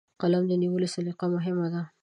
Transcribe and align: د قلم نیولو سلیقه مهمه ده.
د 0.01 0.03
قلم 0.21 0.43
نیولو 0.63 0.87
سلیقه 0.95 1.25
مهمه 1.35 1.67
ده. 1.73 1.81